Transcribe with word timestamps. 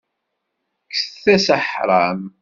Kkset-as 0.89 1.47
aḥram. 1.55 2.21